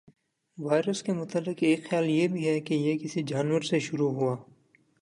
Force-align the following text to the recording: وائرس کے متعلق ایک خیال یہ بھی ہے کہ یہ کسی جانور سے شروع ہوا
وائرس 0.57 1.01
کے 1.03 1.13
متعلق 1.13 1.61
ایک 1.61 1.89
خیال 1.89 2.09
یہ 2.09 2.27
بھی 2.27 2.47
ہے 2.49 2.59
کہ 2.59 2.73
یہ 2.73 2.97
کسی 2.97 3.23
جانور 3.23 3.61
سے 3.61 3.79
شروع 3.79 4.11
ہوا 4.11 4.35